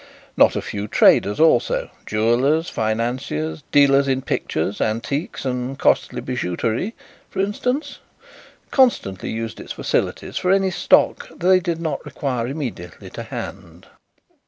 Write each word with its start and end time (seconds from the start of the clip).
Not 0.35 0.55
a 0.55 0.63
few 0.63 0.87
traders 0.87 1.39
also 1.39 1.91
jewellers, 2.07 2.71
financiers, 2.71 3.61
dealers 3.71 4.07
in 4.07 4.23
pictures, 4.23 4.81
antiques 4.81 5.45
and 5.45 5.77
costly 5.77 6.21
bijouterie, 6.21 6.93
for 7.29 7.39
instance 7.39 7.99
constantly 8.71 9.29
used 9.29 9.59
its 9.59 9.73
facilities 9.73 10.37
for 10.37 10.49
any 10.49 10.71
stock 10.71 11.29
that 11.29 11.41
they 11.45 11.59
did 11.59 11.79
not 11.79 12.03
require 12.03 12.47
immediately 12.47 13.11
to 13.11 13.21
hand. 13.21 13.85